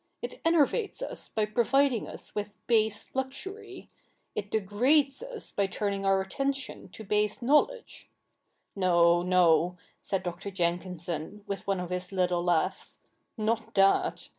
[0.23, 3.91] It enervates us by providing us with base luxury;
[4.33, 8.09] it degrades us by turning our attention to base knowledge'
[8.75, 10.49] No— no,' said Dr.
[10.49, 13.01] Jenkinson, with one of his little laughs,'
[13.49, 14.29] not that.